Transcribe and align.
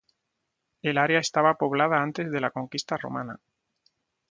El 0.81 0.97
área 0.97 1.19
estaba 1.19 1.53
poblada 1.59 2.01
antes 2.01 2.31
de 2.31 2.41
la 2.41 2.49
conquista 2.49 2.97
romana. 2.97 3.37